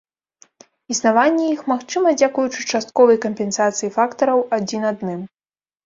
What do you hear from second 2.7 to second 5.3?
частковай кампенсацыі фактараў адзін адным.